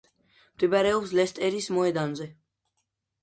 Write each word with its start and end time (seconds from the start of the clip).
მდებარეობს 0.53 1.13
ლესტერის 1.19 1.67
მოედანზე. 1.77 2.27